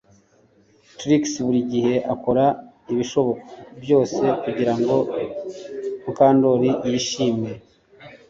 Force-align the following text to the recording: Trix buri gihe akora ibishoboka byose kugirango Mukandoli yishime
Trix 0.97 1.23
buri 1.45 1.61
gihe 1.71 1.95
akora 2.13 2.45
ibishoboka 2.91 3.43
byose 3.83 4.21
kugirango 4.43 4.95
Mukandoli 6.03 6.69
yishime 6.89 7.51